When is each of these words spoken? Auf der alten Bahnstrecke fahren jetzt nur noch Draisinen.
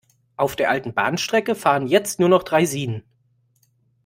Auf 0.35 0.55
der 0.55 0.71
alten 0.71 0.95
Bahnstrecke 0.95 1.53
fahren 1.53 1.85
jetzt 1.85 2.19
nur 2.19 2.27
noch 2.27 2.41
Draisinen. 2.41 3.03